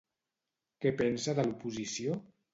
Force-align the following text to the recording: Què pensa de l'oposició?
Què 0.85 0.93
pensa 1.03 1.37
de 1.41 1.47
l'oposició? 1.51 2.19